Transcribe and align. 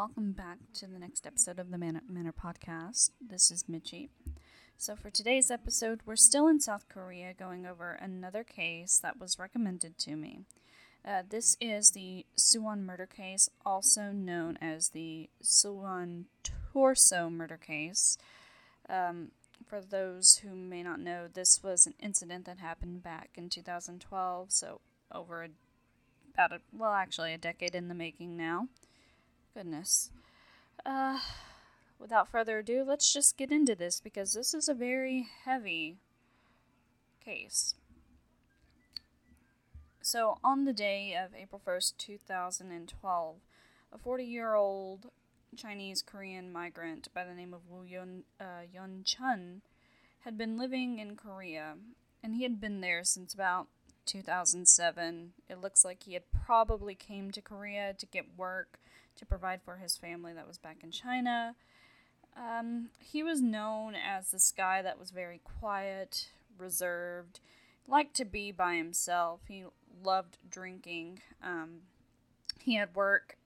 welcome 0.00 0.32
back 0.32 0.56
to 0.72 0.86
the 0.86 0.98
next 0.98 1.26
episode 1.26 1.58
of 1.58 1.70
the 1.70 1.76
Manic, 1.76 2.08
Manor 2.08 2.32
Podcast. 2.32 3.10
This 3.20 3.50
is 3.50 3.64
Mitchie. 3.64 4.08
So, 4.78 4.96
for 4.96 5.10
today's 5.10 5.50
episode, 5.50 6.00
we're 6.06 6.16
still 6.16 6.48
in 6.48 6.58
South 6.58 6.88
Korea 6.88 7.34
going 7.34 7.66
over 7.66 7.90
another 7.90 8.42
case 8.42 8.98
that 9.02 9.20
was 9.20 9.38
recommended 9.38 9.98
to 9.98 10.16
me. 10.16 10.46
Uh, 11.06 11.24
this 11.28 11.54
is 11.60 11.90
the 11.90 12.24
Suwon 12.34 12.86
murder 12.86 13.04
case, 13.04 13.50
also 13.66 14.10
known 14.10 14.56
as 14.62 14.88
the 14.88 15.28
Suwon 15.44 16.24
torso 16.72 17.28
murder 17.28 17.58
case. 17.58 18.16
Um, 18.88 19.32
for 19.66 19.82
those 19.82 20.40
who 20.42 20.54
may 20.54 20.82
not 20.82 21.00
know, 21.00 21.28
this 21.30 21.60
was 21.62 21.86
an 21.86 21.92
incident 22.00 22.46
that 22.46 22.56
happened 22.56 23.02
back 23.02 23.32
in 23.34 23.50
2012, 23.50 24.50
so 24.50 24.80
over 25.12 25.42
a, 25.42 25.48
about 26.32 26.52
a, 26.52 26.60
well, 26.72 26.94
actually 26.94 27.34
a 27.34 27.38
decade 27.38 27.74
in 27.74 27.88
the 27.88 27.94
making 27.94 28.34
now. 28.38 28.68
Goodness. 29.54 30.10
Uh, 30.86 31.18
without 31.98 32.28
further 32.28 32.58
ado, 32.58 32.84
let's 32.86 33.12
just 33.12 33.36
get 33.36 33.50
into 33.50 33.74
this 33.74 34.00
because 34.00 34.34
this 34.34 34.54
is 34.54 34.68
a 34.68 34.74
very 34.74 35.28
heavy 35.44 35.96
case. 37.24 37.74
So, 40.02 40.38
on 40.42 40.64
the 40.64 40.72
day 40.72 41.14
of 41.14 41.34
April 41.34 41.60
1st, 41.64 41.98
2012, 41.98 43.36
a 43.92 43.98
40 43.98 44.24
year 44.24 44.54
old 44.54 45.06
Chinese 45.56 46.02
Korean 46.02 46.50
migrant 46.50 47.08
by 47.12 47.24
the 47.24 47.34
name 47.34 47.52
of 47.52 47.68
Woo 47.68 47.84
Yun, 47.84 48.22
uh, 48.40 48.62
Yun 48.72 49.02
Chun 49.04 49.62
had 50.20 50.38
been 50.38 50.58
living 50.58 50.98
in 50.98 51.16
Korea, 51.16 51.74
and 52.22 52.34
he 52.34 52.44
had 52.44 52.60
been 52.60 52.80
there 52.80 53.04
since 53.04 53.34
about 53.34 53.66
2007. 54.06 55.32
It 55.48 55.60
looks 55.60 55.84
like 55.84 56.04
he 56.04 56.14
had 56.14 56.24
probably 56.32 56.94
came 56.94 57.30
to 57.32 57.42
Korea 57.42 57.94
to 57.94 58.06
get 58.06 58.38
work 58.38 58.78
to 59.20 59.26
provide 59.26 59.60
for 59.62 59.76
his 59.76 59.96
family 59.96 60.32
that 60.32 60.48
was 60.48 60.58
back 60.58 60.78
in 60.82 60.90
China. 60.90 61.54
Um, 62.36 62.88
he 62.98 63.22
was 63.22 63.40
known 63.40 63.94
as 63.94 64.30
this 64.30 64.50
guy 64.50 64.82
that 64.82 64.98
was 64.98 65.10
very 65.10 65.40
quiet, 65.60 66.30
reserved, 66.58 67.40
liked 67.86 68.14
to 68.16 68.24
be 68.24 68.50
by 68.50 68.76
himself. 68.76 69.40
He 69.46 69.64
loved 70.02 70.38
drinking. 70.48 71.20
Um, 71.44 71.82
he 72.60 72.76
had 72.76 72.94
work 72.94 73.36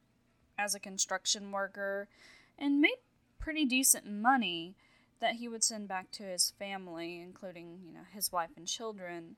as 0.57 0.75
a 0.75 0.81
construction 0.81 1.51
worker 1.51 2.09
and 2.57 2.81
made 2.81 2.99
pretty 3.41 3.65
decent 3.65 4.07
money 4.07 4.77
that 5.21 5.35
he 5.35 5.49
would 5.49 5.65
send 5.65 5.89
back 5.89 6.13
to 6.13 6.23
his 6.23 6.53
family, 6.57 7.21
including, 7.21 7.81
you 7.85 7.93
know, 7.93 8.05
his 8.13 8.31
wife 8.31 8.51
and 8.57 8.69
children. 8.69 9.37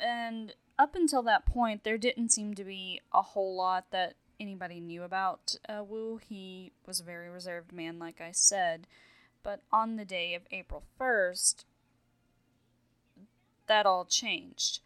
And 0.00 0.54
up 0.78 0.94
until 0.94 1.22
that 1.24 1.44
point, 1.44 1.84
there 1.84 1.98
didn't 1.98 2.30
seem 2.30 2.54
to 2.54 2.64
be 2.64 3.00
a 3.12 3.20
whole 3.20 3.54
lot 3.54 3.90
that 3.90 4.14
anybody 4.40 4.80
knew 4.80 5.02
about 5.02 5.56
uh, 5.68 5.82
Wu. 5.84 6.18
He 6.18 6.72
was 6.86 7.00
a 7.00 7.04
very 7.04 7.28
reserved 7.28 7.72
man, 7.72 7.98
like 7.98 8.20
I 8.20 8.32
said. 8.32 8.86
But 9.42 9.60
on 9.72 9.96
the 9.96 10.04
day 10.04 10.34
of 10.34 10.42
April 10.50 10.82
1st, 11.00 11.64
that 13.66 13.86
all 13.86 14.04
changed. 14.04 14.80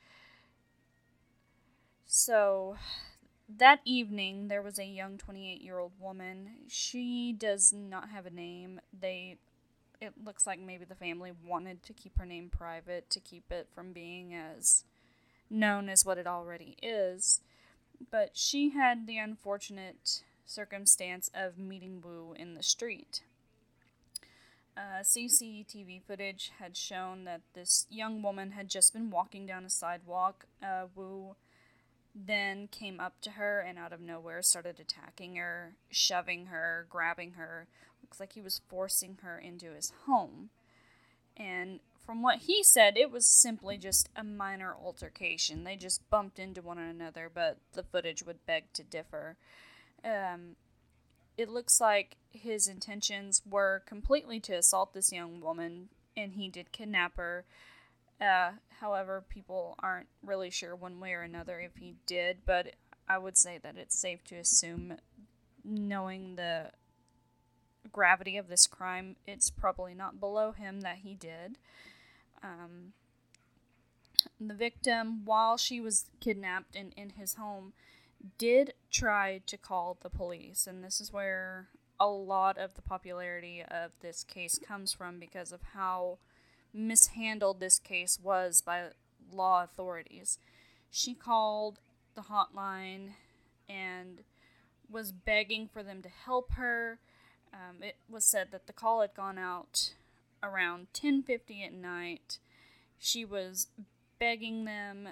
So 2.06 2.76
that 3.48 3.80
evening, 3.84 4.48
there 4.48 4.62
was 4.62 4.78
a 4.78 4.84
young 4.84 5.18
28 5.18 5.62
year 5.62 5.78
old 5.78 5.92
woman. 5.98 6.50
She 6.68 7.32
does 7.32 7.72
not 7.72 8.10
have 8.10 8.26
a 8.26 8.30
name. 8.30 8.80
They. 8.98 9.38
It 10.00 10.14
looks 10.24 10.48
like 10.48 10.58
maybe 10.58 10.84
the 10.84 10.96
family 10.96 11.30
wanted 11.46 11.84
to 11.84 11.92
keep 11.92 12.18
her 12.18 12.26
name 12.26 12.50
private 12.50 13.08
to 13.10 13.20
keep 13.20 13.52
it 13.52 13.68
from 13.72 13.92
being 13.92 14.34
as 14.34 14.82
known 15.48 15.88
as 15.88 16.04
what 16.04 16.18
it 16.18 16.26
already 16.26 16.76
is 16.82 17.40
but 18.10 18.30
she 18.34 18.70
had 18.70 19.06
the 19.06 19.18
unfortunate 19.18 20.22
circumstance 20.44 21.30
of 21.34 21.58
meeting 21.58 22.02
Wu 22.04 22.34
in 22.36 22.54
the 22.54 22.62
street. 22.62 23.22
Uh, 24.76 25.02
CCTV 25.02 26.02
footage 26.02 26.50
had 26.58 26.76
shown 26.76 27.24
that 27.24 27.42
this 27.54 27.86
young 27.90 28.22
woman 28.22 28.52
had 28.52 28.68
just 28.68 28.92
been 28.92 29.10
walking 29.10 29.44
down 29.44 29.64
a 29.64 29.70
sidewalk. 29.70 30.46
Uh, 30.62 30.86
Wu 30.94 31.36
then 32.14 32.68
came 32.68 33.00
up 33.00 33.20
to 33.22 33.32
her 33.32 33.60
and 33.60 33.78
out 33.78 33.92
of 33.92 34.00
nowhere 34.00 34.42
started 34.42 34.80
attacking 34.80 35.36
her, 35.36 35.74
shoving 35.90 36.46
her, 36.46 36.86
grabbing 36.88 37.32
her. 37.32 37.66
Looks 38.02 38.18
like 38.18 38.32
he 38.32 38.40
was 38.40 38.62
forcing 38.68 39.18
her 39.22 39.38
into 39.38 39.72
his 39.72 39.92
home. 40.06 40.50
And 41.36 41.80
from 42.04 42.22
what 42.22 42.40
he 42.40 42.62
said, 42.62 42.96
it 42.96 43.10
was 43.10 43.26
simply 43.26 43.76
just 43.78 44.08
a 44.16 44.24
minor 44.24 44.74
altercation. 44.74 45.64
They 45.64 45.76
just 45.76 46.08
bumped 46.10 46.38
into 46.38 46.62
one 46.62 46.78
another, 46.78 47.30
but 47.32 47.58
the 47.72 47.82
footage 47.82 48.22
would 48.22 48.44
beg 48.46 48.72
to 48.74 48.82
differ. 48.82 49.36
Um, 50.04 50.56
it 51.36 51.48
looks 51.48 51.80
like 51.80 52.16
his 52.30 52.66
intentions 52.66 53.42
were 53.48 53.82
completely 53.86 54.40
to 54.40 54.54
assault 54.54 54.92
this 54.92 55.12
young 55.12 55.40
woman, 55.40 55.88
and 56.16 56.34
he 56.34 56.48
did 56.48 56.72
kidnap 56.72 57.16
her. 57.16 57.44
Uh, 58.20 58.52
however, 58.80 59.24
people 59.28 59.76
aren't 59.80 60.08
really 60.22 60.50
sure 60.50 60.76
one 60.76 61.00
way 61.00 61.12
or 61.12 61.22
another 61.22 61.60
if 61.60 61.76
he 61.76 61.94
did, 62.06 62.38
but 62.44 62.74
I 63.08 63.18
would 63.18 63.36
say 63.36 63.58
that 63.62 63.76
it's 63.76 63.98
safe 63.98 64.22
to 64.24 64.36
assume, 64.36 64.96
knowing 65.64 66.36
the 66.36 66.70
gravity 67.90 68.36
of 68.36 68.48
this 68.48 68.66
crime, 68.66 69.16
it's 69.26 69.50
probably 69.50 69.94
not 69.94 70.20
below 70.20 70.52
him 70.52 70.80
that 70.82 70.98
he 70.98 71.14
did. 71.14 71.58
Um, 72.42 72.92
the 74.40 74.54
victim, 74.54 75.24
while 75.24 75.56
she 75.56 75.80
was 75.80 76.06
kidnapped 76.20 76.76
in, 76.76 76.92
in 76.96 77.10
his 77.10 77.34
home, 77.34 77.72
did 78.38 78.74
try 78.90 79.40
to 79.46 79.56
call 79.56 79.96
the 80.00 80.10
police. 80.10 80.66
And 80.66 80.84
this 80.84 81.00
is 81.00 81.12
where 81.12 81.68
a 81.98 82.08
lot 82.08 82.58
of 82.58 82.74
the 82.74 82.82
popularity 82.82 83.62
of 83.68 83.92
this 84.00 84.24
case 84.24 84.58
comes 84.58 84.92
from 84.92 85.18
because 85.18 85.52
of 85.52 85.60
how 85.74 86.18
mishandled 86.72 87.60
this 87.60 87.78
case 87.78 88.18
was 88.22 88.60
by 88.60 88.88
law 89.32 89.62
authorities. 89.62 90.38
She 90.90 91.14
called 91.14 91.78
the 92.14 92.22
hotline 92.22 93.12
and 93.68 94.20
was 94.90 95.12
begging 95.12 95.68
for 95.68 95.82
them 95.82 96.02
to 96.02 96.08
help 96.08 96.52
her. 96.52 96.98
Um, 97.52 97.82
it 97.82 97.96
was 98.08 98.24
said 98.24 98.48
that 98.50 98.66
the 98.66 98.72
call 98.72 99.00
had 99.00 99.14
gone 99.14 99.38
out 99.38 99.92
around 100.42 100.92
10:50 100.92 101.64
at 101.64 101.72
night. 101.72 102.38
She 102.98 103.24
was 103.24 103.68
begging 104.18 104.64
them 104.64 105.10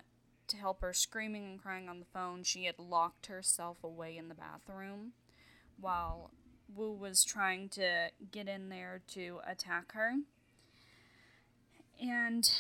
to 0.49 0.57
help 0.57 0.81
her, 0.81 0.93
screaming 0.93 1.45
and 1.45 1.63
crying 1.63 1.89
on 1.89 2.01
the 2.01 2.07
phone. 2.07 2.43
She 2.43 2.65
had 2.65 2.79
locked 2.79 3.27
herself 3.27 3.83
away 3.85 4.17
in 4.17 4.29
the 4.29 4.35
bathroom 4.35 5.13
while 5.79 6.31
Wu 6.75 6.93
was 6.93 7.25
trying 7.25 7.69
to 7.71 8.11
get 8.31 8.49
in 8.49 8.69
there 8.69 9.03
to 9.09 9.41
attack 9.47 9.93
her. 9.93 10.17
And 12.01 12.51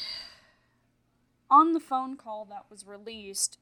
on 1.51 1.73
the 1.73 1.81
phone 1.81 2.17
call 2.17 2.45
that 2.47 2.67
was 2.71 2.87
released, 2.87 3.59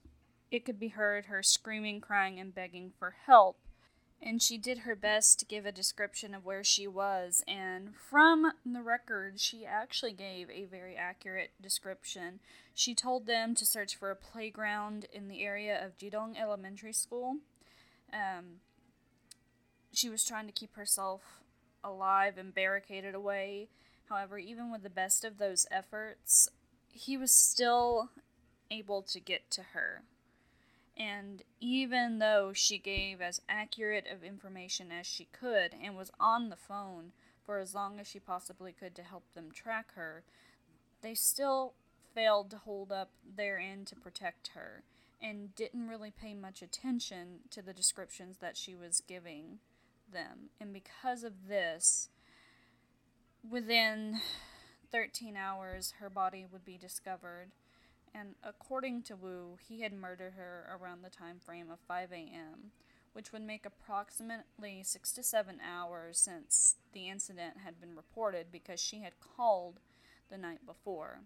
it 0.51 0.65
could 0.65 0.79
be 0.81 0.89
heard 0.89 1.27
her 1.27 1.43
screaming, 1.43 2.01
crying, 2.01 2.39
and 2.39 2.55
begging 2.55 2.93
for 2.99 3.17
help 3.27 3.59
and 4.21 4.43
she 4.43 4.59
did 4.59 4.79
her 4.79 4.97
best 4.97 5.39
to 5.39 5.47
give 5.47 5.65
a 5.65 5.73
description 5.73 6.35
of 6.35 6.45
where 6.45 6.65
she 6.65 6.87
was. 6.87 7.43
And 7.47 7.95
from 7.95 8.53
the 8.67 8.83
record, 8.83 9.39
she 9.39 9.65
actually 9.65 10.13
gave 10.13 10.51
a 10.51 10.65
very 10.65 10.97
accurate 10.97 11.51
description. 11.61 12.41
She 12.75 12.95
told 12.95 13.27
them 13.27 13.55
to 13.55 13.65
search 13.65 13.97
for 13.97 14.11
a 14.11 14.17
playground 14.17 15.07
in 15.13 15.29
the 15.29 15.43
area 15.43 15.85
of 15.85 15.99
Jidong 15.99 16.41
Elementary 16.41 16.93
School. 16.93 17.37
Um, 18.13 18.61
she 19.93 20.09
was 20.09 20.25
trying 20.25 20.47
to 20.47 20.53
keep 20.53 20.75
herself 20.75 21.23
alive 21.85 22.39
and 22.39 22.55
barricaded 22.55 23.15
away. 23.15 23.69
However, 24.09 24.39
even 24.39 24.73
with 24.73 24.83
the 24.83 24.91
best 24.91 25.25
of 25.25 25.39
those 25.39 25.67
efforts, 25.71 26.49
he 26.93 27.17
was 27.17 27.33
still 27.33 28.11
able 28.71 29.03
to 29.03 29.21
get 29.21 29.51
to 29.53 29.63
her. 29.75 30.03
And 30.99 31.43
even 31.61 32.19
though 32.19 32.53
she 32.53 32.79
gave 32.79 33.21
as 33.21 33.41
accurate 33.49 34.07
of 34.13 34.25
information 34.25 34.91
as 34.91 35.07
she 35.07 35.29
could 35.33 35.73
and 35.81 35.97
was 35.97 36.11
on 36.19 36.49
the 36.49 36.57
phone 36.57 37.13
for 37.45 37.59
as 37.59 37.75
long 37.75 38.01
as 38.01 38.09
she 38.09 38.19
possibly 38.19 38.73
could 38.73 38.97
to 38.97 39.03
help 39.03 39.25
them 39.35 39.53
track 39.53 39.95
her, 39.95 40.25
they 41.01 41.15
still 41.15 41.75
failed 42.15 42.51
to 42.51 42.59
hold 42.59 42.91
up 42.91 43.11
their 43.37 43.59
end 43.59 43.87
to 43.87 43.97
protect 43.97 44.49
her 44.49 44.83
and 45.23 45.55
didn't 45.55 45.89
really 45.89 46.11
pay 46.11 46.35
much 46.35 46.63
attention 46.63 47.41
to 47.51 47.63
the 47.63 47.73
descriptions 47.73 48.39
that 48.39 48.57
she 48.57 48.75
was 48.75 49.03
giving 49.07 49.59
them. 50.13 50.51
And 50.61 50.73
because 50.73 51.23
of 51.23 51.49
this, 51.49 52.09
within 53.49 54.21
13 54.91 55.37
hours, 55.37 55.95
her 56.01 56.11
body 56.11 56.45
would 56.51 56.65
be 56.65 56.77
discovered 56.77 57.53
and 58.19 58.35
according 58.43 59.03
to 59.03 59.17
Wu, 59.17 59.59
he 59.69 59.83
had 59.83 59.93
murdered 59.93 60.35
her 60.35 60.67
around 60.81 61.03
the 61.03 61.11
time 61.11 61.39
frame 61.39 61.71
of 61.71 61.79
5 61.87 62.13
a.m., 62.13 62.73
which 63.13 63.33
would 63.33 63.43
make 63.43 63.65
approximately 63.65 64.83
6 64.83 65.13
to 65.13 65.23
7 65.23 65.59
hours 65.61 66.19
since 66.19 66.77
the 66.93 67.09
incident 67.09 67.59
had 67.65 67.81
been 67.81 67.95
reported 67.95 68.47
because 68.51 68.81
she 68.81 69.01
had 69.01 69.21
called 69.21 69.81
the 70.31 70.39
night 70.39 70.67
before. 70.67 71.21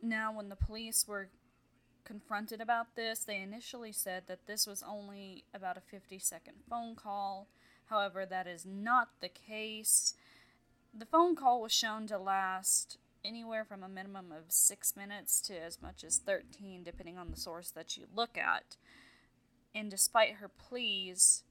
Now, 0.00 0.32
when 0.32 0.48
the 0.48 0.56
police 0.56 1.06
were 1.08 1.30
confronted 2.04 2.60
about 2.60 2.94
this, 2.94 3.24
they 3.24 3.40
initially 3.40 3.92
said 3.92 4.24
that 4.28 4.46
this 4.46 4.66
was 4.66 4.82
only 4.82 5.44
about 5.52 5.76
a 5.76 5.80
50 5.80 6.18
second 6.18 6.58
phone 6.70 6.94
call. 6.94 7.48
However, 7.86 8.26
that 8.26 8.46
is 8.46 8.64
not 8.64 9.08
the 9.20 9.28
case. 9.28 10.14
The 10.96 11.06
phone 11.06 11.34
call 11.34 11.62
was 11.62 11.72
shown 11.72 12.06
to 12.06 12.18
last 12.18 12.98
anywhere 13.26 13.64
from 13.64 13.82
a 13.82 13.88
minimum 13.88 14.32
of 14.32 14.44
six 14.48 14.96
minutes 14.96 15.40
to 15.42 15.54
as 15.56 15.82
much 15.82 16.04
as 16.04 16.18
13, 16.18 16.82
depending 16.84 17.18
on 17.18 17.30
the 17.30 17.36
source 17.36 17.70
that 17.70 17.96
you 17.96 18.04
look 18.14 18.38
at. 18.38 18.76
And 19.74 19.90
despite 19.90 20.34
her 20.34 20.48
pleas, 20.48 21.42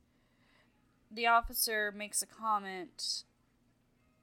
the 1.11 1.27
officer 1.27 1.93
makes 1.95 2.21
a 2.21 2.25
comment 2.25 3.23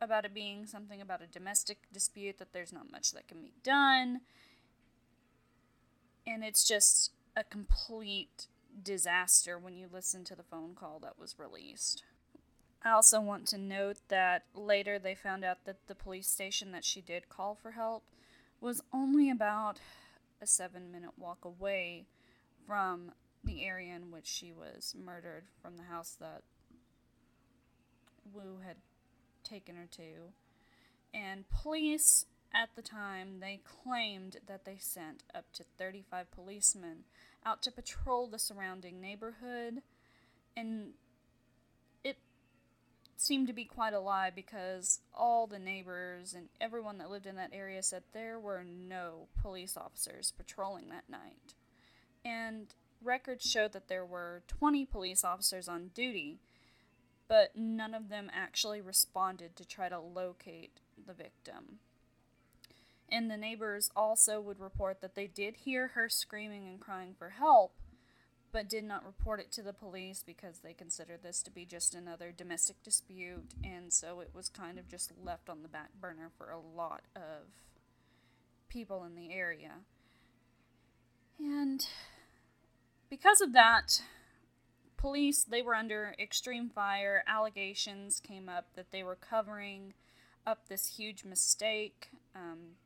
about 0.00 0.24
it 0.24 0.34
being 0.34 0.66
something 0.66 1.00
about 1.00 1.22
a 1.22 1.26
domestic 1.26 1.78
dispute, 1.92 2.38
that 2.38 2.52
there's 2.52 2.72
not 2.72 2.90
much 2.90 3.12
that 3.12 3.28
can 3.28 3.40
be 3.40 3.52
done. 3.62 4.22
And 6.26 6.42
it's 6.42 6.66
just 6.66 7.12
a 7.36 7.44
complete 7.44 8.46
disaster 8.82 9.58
when 9.58 9.76
you 9.76 9.86
listen 9.92 10.24
to 10.24 10.34
the 10.34 10.42
phone 10.42 10.74
call 10.74 10.98
that 11.00 11.18
was 11.18 11.38
released. 11.38 12.02
I 12.84 12.90
also 12.90 13.20
want 13.20 13.46
to 13.48 13.58
note 13.58 13.98
that 14.08 14.44
later 14.54 14.98
they 14.98 15.14
found 15.14 15.44
out 15.44 15.64
that 15.66 15.86
the 15.86 15.94
police 15.94 16.28
station 16.28 16.72
that 16.72 16.84
she 16.84 17.00
did 17.00 17.28
call 17.28 17.54
for 17.54 17.72
help 17.72 18.02
was 18.60 18.82
only 18.92 19.30
about 19.30 19.78
a 20.40 20.46
seven 20.46 20.90
minute 20.90 21.12
walk 21.16 21.44
away 21.44 22.06
from 22.66 23.12
the 23.44 23.64
area 23.64 23.94
in 23.94 24.10
which 24.10 24.26
she 24.26 24.52
was 24.52 24.94
murdered 24.98 25.44
from 25.60 25.76
the 25.76 25.84
house 25.84 26.16
that 26.20 26.42
Wu 28.32 28.58
had 28.64 28.76
taken 29.44 29.76
her 29.76 29.88
to. 29.92 30.32
And 31.14 31.48
police 31.50 32.26
at 32.52 32.70
the 32.74 32.82
time 32.82 33.40
they 33.40 33.60
claimed 33.64 34.38
that 34.46 34.64
they 34.64 34.76
sent 34.78 35.22
up 35.34 35.52
to 35.54 35.64
35 35.78 36.30
policemen 36.32 37.04
out 37.44 37.62
to 37.62 37.70
patrol 37.70 38.26
the 38.26 38.38
surrounding 38.38 39.00
neighborhood 39.00 39.82
and 40.56 40.92
seemed 43.22 43.46
to 43.46 43.52
be 43.52 43.64
quite 43.64 43.94
a 43.94 44.00
lie 44.00 44.30
because 44.30 45.00
all 45.14 45.46
the 45.46 45.58
neighbors 45.58 46.34
and 46.34 46.48
everyone 46.60 46.98
that 46.98 47.10
lived 47.10 47.26
in 47.26 47.36
that 47.36 47.50
area 47.52 47.82
said 47.82 48.02
there 48.12 48.38
were 48.38 48.64
no 48.64 49.28
police 49.40 49.76
officers 49.76 50.32
patrolling 50.36 50.88
that 50.88 51.08
night. 51.08 51.54
And 52.24 52.68
records 53.02 53.48
showed 53.48 53.72
that 53.72 53.88
there 53.88 54.04
were 54.04 54.42
20 54.46 54.86
police 54.86 55.24
officers 55.24 55.68
on 55.68 55.90
duty 55.94 56.40
but 57.32 57.56
none 57.56 57.94
of 57.94 58.10
them 58.10 58.30
actually 58.34 58.82
responded 58.82 59.56
to 59.56 59.64
try 59.64 59.88
to 59.88 59.98
locate 59.98 60.80
the 61.06 61.14
victim. 61.14 61.78
And 63.10 63.30
the 63.30 63.38
neighbors 63.38 63.90
also 63.96 64.38
would 64.38 64.60
report 64.60 65.00
that 65.00 65.14
they 65.14 65.28
did 65.28 65.56
hear 65.64 65.88
her 65.94 66.10
screaming 66.10 66.68
and 66.68 66.78
crying 66.78 67.14
for 67.18 67.30
help, 67.30 67.72
but 68.52 68.68
did 68.68 68.84
not 68.84 69.04
report 69.06 69.40
it 69.40 69.50
to 69.52 69.62
the 69.62 69.72
police 69.72 70.22
because 70.24 70.58
they 70.58 70.74
considered 70.74 71.22
this 71.22 71.42
to 71.42 71.50
be 71.50 71.64
just 71.64 71.94
another 71.94 72.32
domestic 72.36 72.82
dispute, 72.82 73.54
and 73.64 73.92
so 73.92 74.20
it 74.20 74.30
was 74.34 74.48
kind 74.48 74.78
of 74.78 74.88
just 74.88 75.12
left 75.22 75.48
on 75.48 75.62
the 75.62 75.68
back 75.68 75.90
burner 76.00 76.30
for 76.36 76.50
a 76.50 76.58
lot 76.58 77.02
of 77.16 77.48
people 78.68 79.04
in 79.04 79.14
the 79.14 79.32
area. 79.32 79.72
And 81.38 81.86
because 83.08 83.40
of 83.40 83.52
that, 83.54 84.02
police 84.96 85.42
they 85.42 85.62
were 85.62 85.74
under 85.74 86.14
extreme 86.18 86.70
fire 86.70 87.24
allegations 87.26 88.20
came 88.20 88.48
up 88.48 88.66
that 88.76 88.92
they 88.92 89.02
were 89.02 89.16
covering 89.16 89.94
up 90.46 90.68
this 90.68 90.96
huge 90.96 91.24
mistake 91.24 92.10
um, 92.36 92.76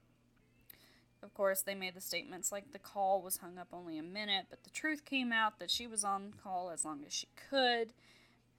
of 1.22 1.34
course 1.34 1.62
they 1.62 1.74
made 1.74 1.94
the 1.94 2.00
statements 2.00 2.52
like 2.52 2.72
the 2.72 2.78
call 2.78 3.22
was 3.22 3.38
hung 3.38 3.58
up 3.58 3.68
only 3.72 3.98
a 3.98 4.02
minute 4.02 4.46
but 4.50 4.64
the 4.64 4.70
truth 4.70 5.04
came 5.04 5.32
out 5.32 5.58
that 5.58 5.70
she 5.70 5.86
was 5.86 6.04
on 6.04 6.32
call 6.42 6.70
as 6.70 6.84
long 6.84 7.00
as 7.06 7.12
she 7.12 7.28
could 7.50 7.92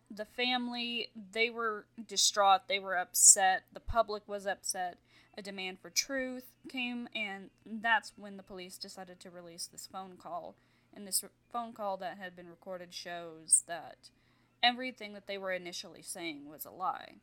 the 0.10 0.26
family 0.26 1.10
they 1.32 1.50
were 1.50 1.86
distraught 2.08 2.68
they 2.68 2.80
were 2.80 2.98
upset 2.98 3.64
the 3.74 3.80
public 3.80 4.24
was 4.28 4.46
upset 4.46 4.98
a 5.38 5.42
demand 5.42 5.80
for 5.80 5.90
truth 5.90 6.46
came 6.70 7.08
and 7.16 7.50
that's 7.66 8.14
when 8.16 8.38
the 8.38 8.44
police 8.44 8.78
decided 8.78 9.20
to 9.20 9.30
release 9.30 9.68
this 9.68 9.88
phone 9.92 10.16
call 10.18 10.56
and 10.98 11.08
this 11.08 11.24
re- 11.24 11.30
phone 11.52 11.74
call 11.74 11.96
that 11.98 12.18
had 12.18 12.36
been 12.36 12.50
recorded 12.50 12.94
shows 12.94 13.64
that 13.68 14.10
everything 14.64 15.14
that 15.14 15.28
they 15.28 15.38
were 15.38 15.52
initially 15.52 16.02
saying 16.02 16.50
was 16.50 16.66
a 16.66 16.72
lie. 16.72 17.16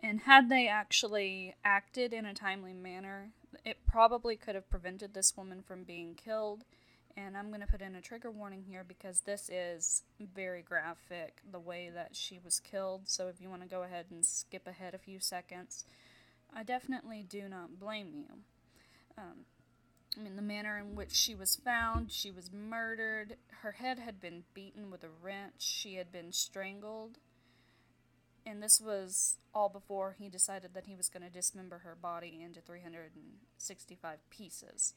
And 0.00 0.20
had 0.20 0.48
they 0.48 0.68
actually 0.68 1.54
acted 1.64 2.12
in 2.12 2.26
a 2.26 2.34
timely 2.34 2.74
manner, 2.74 3.30
it 3.64 3.75
probably 3.96 4.36
could 4.36 4.54
have 4.54 4.68
prevented 4.68 5.14
this 5.14 5.38
woman 5.38 5.62
from 5.62 5.82
being 5.82 6.14
killed. 6.14 6.64
And 7.16 7.34
I'm 7.34 7.48
going 7.48 7.62
to 7.62 7.66
put 7.66 7.80
in 7.80 7.94
a 7.94 8.02
trigger 8.02 8.30
warning 8.30 8.62
here 8.68 8.84
because 8.86 9.20
this 9.20 9.48
is 9.48 10.02
very 10.34 10.60
graphic, 10.60 11.38
the 11.50 11.58
way 11.58 11.90
that 11.94 12.14
she 12.14 12.38
was 12.38 12.60
killed. 12.60 13.08
So 13.08 13.28
if 13.28 13.40
you 13.40 13.48
want 13.48 13.62
to 13.62 13.68
go 13.68 13.84
ahead 13.84 14.04
and 14.10 14.22
skip 14.22 14.66
ahead 14.66 14.92
a 14.92 14.98
few 14.98 15.18
seconds, 15.18 15.86
I 16.54 16.62
definitely 16.62 17.24
do 17.26 17.48
not 17.48 17.80
blame 17.80 18.10
you. 18.12 18.34
Um, 19.16 19.46
I 20.14 20.20
mean, 20.20 20.36
the 20.36 20.42
manner 20.42 20.76
in 20.76 20.94
which 20.94 21.14
she 21.14 21.34
was 21.34 21.56
found, 21.56 22.12
she 22.12 22.30
was 22.30 22.52
murdered. 22.52 23.38
Her 23.62 23.72
head 23.72 23.98
had 23.98 24.20
been 24.20 24.44
beaten 24.52 24.90
with 24.90 25.04
a 25.04 25.08
wrench. 25.22 25.54
She 25.60 25.94
had 25.94 26.12
been 26.12 26.32
strangled. 26.32 27.16
And 28.46 28.62
this 28.62 28.80
was 28.80 29.38
all 29.52 29.68
before 29.68 30.14
he 30.18 30.28
decided 30.28 30.72
that 30.74 30.86
he 30.86 30.94
was 30.94 31.08
going 31.08 31.24
to 31.24 31.28
dismember 31.28 31.78
her 31.78 31.96
body 32.00 32.40
into 32.42 32.60
365 32.60 34.18
pieces. 34.30 34.94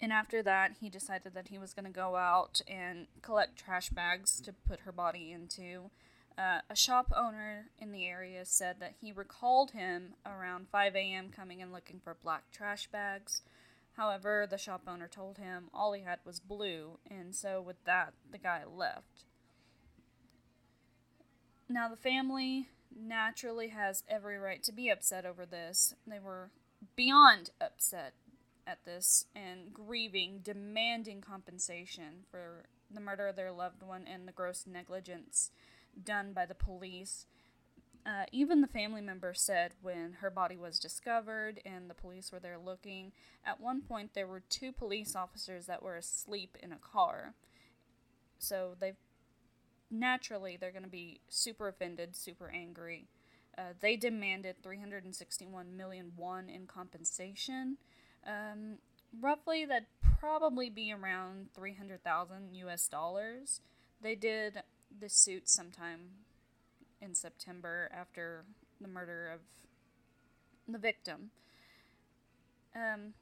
And 0.00 0.12
after 0.12 0.42
that, 0.42 0.72
he 0.80 0.90
decided 0.90 1.34
that 1.34 1.48
he 1.48 1.58
was 1.58 1.74
going 1.74 1.84
to 1.84 1.90
go 1.90 2.16
out 2.16 2.60
and 2.66 3.06
collect 3.22 3.56
trash 3.56 3.90
bags 3.90 4.40
to 4.40 4.52
put 4.52 4.80
her 4.80 4.92
body 4.92 5.30
into. 5.30 5.90
Uh, 6.38 6.60
a 6.70 6.74
shop 6.74 7.12
owner 7.14 7.66
in 7.78 7.92
the 7.92 8.06
area 8.06 8.44
said 8.44 8.76
that 8.80 8.94
he 9.00 9.12
recalled 9.12 9.72
him 9.72 10.14
around 10.24 10.68
5 10.72 10.96
a.m. 10.96 11.28
coming 11.28 11.60
and 11.60 11.70
looking 11.70 12.00
for 12.02 12.16
black 12.20 12.50
trash 12.50 12.88
bags. 12.88 13.42
However, 13.92 14.46
the 14.48 14.56
shop 14.56 14.82
owner 14.88 15.06
told 15.06 15.36
him 15.36 15.68
all 15.74 15.92
he 15.92 16.02
had 16.02 16.20
was 16.24 16.40
blue, 16.40 16.98
and 17.10 17.34
so 17.34 17.60
with 17.60 17.84
that, 17.84 18.14
the 18.30 18.38
guy 18.38 18.62
left. 18.64 19.24
Now, 21.70 21.88
the 21.88 21.96
family 21.96 22.68
naturally 22.94 23.68
has 23.68 24.02
every 24.08 24.36
right 24.36 24.62
to 24.64 24.72
be 24.72 24.90
upset 24.90 25.24
over 25.24 25.46
this. 25.46 25.94
They 26.06 26.18
were 26.18 26.50
beyond 26.96 27.50
upset 27.60 28.14
at 28.66 28.84
this 28.84 29.26
and 29.34 29.72
grieving, 29.72 30.40
demanding 30.42 31.20
compensation 31.20 32.24
for 32.30 32.64
the 32.92 33.00
murder 33.00 33.28
of 33.28 33.36
their 33.36 33.52
loved 33.52 33.82
one 33.82 34.04
and 34.06 34.26
the 34.26 34.32
gross 34.32 34.66
negligence 34.66 35.50
done 36.04 36.32
by 36.32 36.44
the 36.44 36.54
police 36.54 37.26
uh, 38.06 38.24
even 38.32 38.60
the 38.60 38.66
family 38.66 39.00
member 39.00 39.34
said 39.34 39.74
when 39.82 40.14
her 40.20 40.30
body 40.30 40.56
was 40.56 40.78
discovered 40.78 41.60
and 41.64 41.88
the 41.88 41.94
police 41.94 42.32
were 42.32 42.40
there 42.40 42.58
looking, 42.58 43.12
at 43.44 43.60
one 43.60 43.82
point 43.82 44.14
there 44.14 44.26
were 44.26 44.42
two 44.48 44.72
police 44.72 45.14
officers 45.14 45.66
that 45.66 45.82
were 45.82 45.96
asleep 45.96 46.56
in 46.62 46.72
a 46.72 46.78
car. 46.78 47.34
So 48.38 48.74
they 48.80 48.94
naturally 49.90 50.56
they're 50.56 50.70
going 50.70 50.84
to 50.84 50.88
be 50.88 51.20
super 51.28 51.68
offended, 51.68 52.16
super 52.16 52.50
angry. 52.50 53.06
Uh, 53.56 53.72
they 53.80 53.96
demanded 53.96 54.56
361 54.62 55.76
million 55.76 56.12
won 56.16 56.48
in 56.48 56.66
compensation. 56.66 57.76
Um, 58.26 58.78
roughly, 59.20 59.64
that'd 59.64 59.88
probably 60.18 60.70
be 60.70 60.92
around 60.92 61.48
300,000 61.54 62.54
US 62.54 62.88
dollars. 62.88 63.60
They 64.02 64.14
did 64.14 64.62
the 64.98 65.08
suit 65.08 65.48
sometime 65.48 66.00
in 67.00 67.14
September 67.14 67.90
after 67.92 68.44
the 68.80 68.88
murder 68.88 69.30
of 69.32 69.40
the 70.68 70.78
victim. 70.78 71.30
Um, 72.74 73.14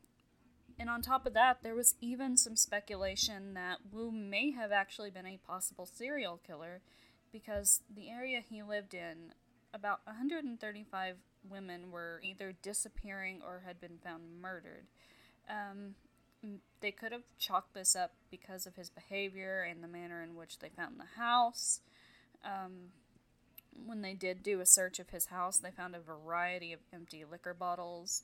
and 0.79 0.89
on 0.89 1.03
top 1.03 1.27
of 1.27 1.35
that, 1.35 1.63
there 1.63 1.75
was 1.75 1.95
even 2.01 2.37
some 2.37 2.57
speculation 2.57 3.55
that 3.55 3.79
Wu 3.93 4.11
may 4.13 4.53
have 4.53 4.73
actually 4.73 5.11
been 5.11 5.27
a 5.27 5.39
possible 5.47 5.87
serial 5.87 6.41
killer 6.47 6.81
because 7.33 7.83
the 7.95 8.09
area 8.09 8.41
he 8.49 8.63
lived 8.63 8.95
in, 8.95 9.33
about 9.75 10.01
135 10.05 11.17
women 11.49 11.91
were 11.91 12.21
either 12.23 12.55
disappearing 12.63 13.41
or 13.45 13.63
had 13.67 13.81
been 13.81 13.99
found 14.03 14.41
murdered. 14.41 14.87
Um, 15.49 15.95
they 16.81 16.93
could 16.93 17.13
have 17.13 17.25
chalked 17.39 17.75
this 17.75 17.97
up 17.97 18.13
because 18.31 18.67
of 18.67 18.77
his 18.77 18.91
behavior 18.91 19.67
and 19.69 19.83
the 19.83 19.89
manner 19.89 20.23
in 20.23 20.37
which 20.37 20.61
they 20.61 20.69
found 20.69 20.99
the 20.99 21.21
house. 21.21 21.81
Um, 22.45 22.93
when 23.87 24.03
they 24.03 24.15
did 24.15 24.43
do 24.43 24.61
a 24.61 24.67
search 24.67 24.99
of 24.99 25.11
his 25.11 25.27
house, 25.27 25.59
they 25.59 25.71
found 25.71 25.95
a 25.95 26.01
variety 26.01 26.73
of 26.73 26.81
empty 26.93 27.25
liquor 27.29 27.55
bottles, 27.55 28.23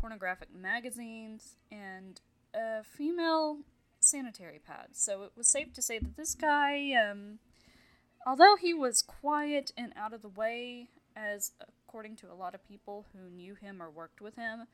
pornographic 0.00 0.48
magazines, 0.54 1.56
and 1.70 2.20
female 2.82 3.58
sanitary 4.00 4.60
pad. 4.64 4.88
So 4.92 5.22
it 5.22 5.32
was 5.36 5.48
safe 5.48 5.72
to 5.74 5.82
say 5.82 5.98
that 5.98 6.16
this 6.16 6.34
guy, 6.34 6.92
um, 6.92 7.38
although 8.26 8.56
he 8.56 8.74
was 8.74 9.02
quiet 9.02 9.72
and 9.76 9.92
out 9.96 10.12
of 10.12 10.22
the 10.22 10.28
way, 10.28 10.88
as 11.16 11.52
according 11.60 12.16
to 12.16 12.30
a 12.30 12.34
lot 12.34 12.54
of 12.54 12.66
people 12.66 13.06
who 13.12 13.30
knew 13.30 13.54
him 13.54 13.82
or 13.82 13.90
worked 13.90 14.20
with 14.20 14.36
him, 14.36 14.66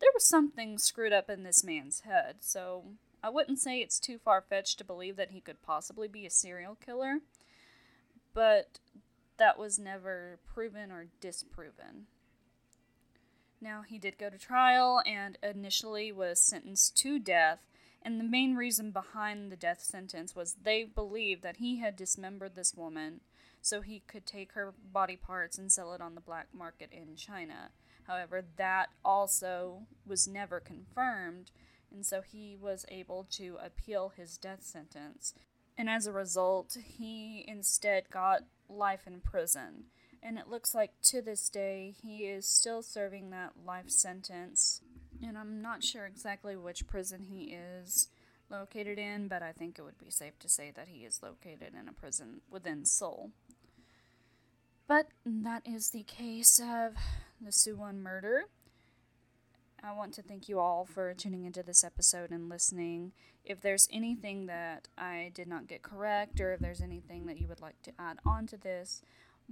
there 0.00 0.10
was 0.14 0.26
something 0.26 0.78
screwed 0.78 1.12
up 1.12 1.28
in 1.28 1.42
this 1.42 1.64
man's 1.64 2.00
head. 2.00 2.36
So 2.40 2.84
I 3.22 3.30
wouldn't 3.30 3.60
say 3.60 3.78
it's 3.78 4.00
too 4.00 4.18
far 4.18 4.40
fetched 4.40 4.78
to 4.78 4.84
believe 4.84 5.16
that 5.16 5.30
he 5.30 5.40
could 5.40 5.62
possibly 5.62 6.08
be 6.08 6.26
a 6.26 6.30
serial 6.30 6.74
killer, 6.74 7.18
but 8.32 8.78
that 9.36 9.58
was 9.58 9.78
never 9.78 10.38
proven 10.46 10.90
or 10.90 11.06
disproven. 11.20 12.06
Now, 13.60 13.82
he 13.82 13.98
did 13.98 14.16
go 14.16 14.30
to 14.30 14.38
trial 14.38 15.02
and 15.04 15.36
initially 15.42 16.12
was 16.12 16.40
sentenced 16.40 16.96
to 16.98 17.18
death, 17.18 17.60
and 18.02 18.18
the 18.18 18.24
main 18.24 18.54
reason 18.54 18.90
behind 18.90 19.52
the 19.52 19.56
death 19.56 19.82
sentence 19.82 20.34
was 20.34 20.56
they 20.62 20.84
believed 20.84 21.42
that 21.42 21.58
he 21.58 21.78
had 21.78 21.96
dismembered 21.96 22.54
this 22.54 22.74
woman 22.74 23.20
so 23.60 23.82
he 23.82 24.02
could 24.06 24.24
take 24.24 24.52
her 24.52 24.72
body 24.90 25.16
parts 25.16 25.58
and 25.58 25.70
sell 25.70 25.92
it 25.92 26.00
on 26.00 26.14
the 26.14 26.20
black 26.20 26.48
market 26.54 26.90
in 26.90 27.16
China. 27.16 27.70
However, 28.04 28.42
that 28.56 28.88
also 29.04 29.82
was 30.06 30.26
never 30.26 30.58
confirmed, 30.58 31.50
and 31.92 32.06
so 32.06 32.22
he 32.22 32.56
was 32.56 32.86
able 32.88 33.26
to 33.32 33.58
appeal 33.62 34.12
his 34.16 34.38
death 34.38 34.62
sentence. 34.62 35.34
And 35.76 35.90
as 35.90 36.06
a 36.06 36.12
result, 36.12 36.76
he 36.82 37.44
instead 37.46 38.10
got 38.10 38.44
life 38.68 39.06
in 39.06 39.20
prison 39.20 39.84
and 40.22 40.38
it 40.38 40.48
looks 40.48 40.74
like 40.74 40.92
to 41.02 41.22
this 41.22 41.48
day 41.48 41.94
he 42.02 42.24
is 42.24 42.46
still 42.46 42.82
serving 42.82 43.30
that 43.30 43.52
life 43.66 43.90
sentence. 43.90 44.80
And 45.22 45.36
I'm 45.36 45.60
not 45.60 45.84
sure 45.84 46.06
exactly 46.06 46.56
which 46.56 46.86
prison 46.86 47.26
he 47.30 47.54
is 47.54 48.08
located 48.50 48.98
in, 48.98 49.28
but 49.28 49.42
I 49.42 49.52
think 49.52 49.78
it 49.78 49.82
would 49.82 49.98
be 49.98 50.10
safe 50.10 50.38
to 50.40 50.48
say 50.48 50.72
that 50.74 50.88
he 50.88 51.04
is 51.04 51.22
located 51.22 51.74
in 51.78 51.88
a 51.88 51.92
prison 51.92 52.40
within 52.50 52.84
Seoul. 52.84 53.30
But 54.86 55.08
that 55.24 55.62
is 55.64 55.90
the 55.90 56.02
case 56.02 56.58
of 56.58 56.94
the 57.40 57.50
Suwon 57.50 57.98
murder. 57.98 58.44
I 59.82 59.92
want 59.92 60.12
to 60.14 60.22
thank 60.22 60.48
you 60.48 60.58
all 60.58 60.84
for 60.84 61.14
tuning 61.14 61.44
into 61.44 61.62
this 61.62 61.84
episode 61.84 62.30
and 62.30 62.48
listening. 62.48 63.12
If 63.44 63.62
there's 63.62 63.88
anything 63.90 64.46
that 64.46 64.88
I 64.98 65.30
did 65.32 65.48
not 65.48 65.68
get 65.68 65.82
correct, 65.82 66.40
or 66.40 66.52
if 66.52 66.60
there's 66.60 66.82
anything 66.82 67.26
that 67.26 67.40
you 67.40 67.46
would 67.46 67.62
like 67.62 67.80
to 67.82 67.92
add 67.98 68.18
on 68.26 68.46
to 68.48 68.58
this, 68.58 69.00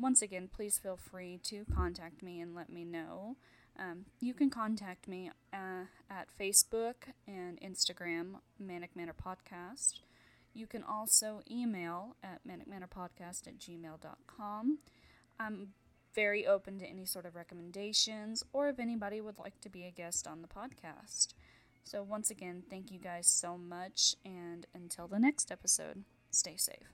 once 0.01 0.23
again, 0.23 0.49
please 0.55 0.79
feel 0.79 0.97
free 0.97 1.39
to 1.45 1.65
contact 1.75 2.23
me 2.23 2.41
and 2.41 2.55
let 2.55 2.71
me 2.71 2.85
know. 2.85 3.37
Um, 3.79 4.07
you 4.21 4.35
can 4.35 4.51
contact 4.51 5.07
me 5.07 5.31
uh, 5.53 5.85
at 6.11 6.29
Facebook 6.39 6.95
and 7.27 7.61
Instagram, 7.61 8.37
Manic 8.59 8.97
Manor 8.97 9.15
Podcast. 9.15 10.01
You 10.53 10.67
can 10.67 10.83
also 10.83 11.43
email 11.49 12.17
at 12.23 12.41
manicmanorpodcast 12.47 13.47
at 13.47 13.59
gmail.com. 13.59 14.79
I'm 15.39 15.69
very 16.15 16.47
open 16.47 16.79
to 16.81 16.87
any 16.87 17.05
sort 17.05 17.27
of 17.27 17.37
recommendations 17.37 18.43
or 18.53 18.69
if 18.69 18.81
anybody 18.81 19.21
would 19.21 19.39
like 19.39 19.61
to 19.61 19.69
be 19.69 19.85
a 19.85 19.93
guest 19.93 20.27
on 20.27 20.43
the 20.43 20.49
podcast. 20.49 21.35
So, 21.85 22.03
once 22.03 22.31
again, 22.31 22.65
thank 22.69 22.91
you 22.91 22.99
guys 22.99 23.27
so 23.29 23.57
much, 23.57 24.15
and 24.25 24.67
until 24.75 25.07
the 25.07 25.19
next 25.19 25.51
episode, 25.51 26.05
stay 26.31 26.57
safe. 26.57 26.93